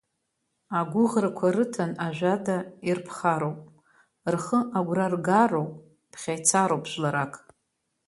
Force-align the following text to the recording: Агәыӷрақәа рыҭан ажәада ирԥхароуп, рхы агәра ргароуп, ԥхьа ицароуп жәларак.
Агәыӷрақәа 0.79 1.47
рыҭан 1.55 1.91
ажәада 2.05 2.57
ирԥхароуп, 2.87 3.59
рхы 4.33 4.59
агәра 4.77 5.07
ргароуп, 5.13 5.71
ԥхьа 6.11 6.33
ицароуп 6.37 6.85
жәларак. 6.91 7.33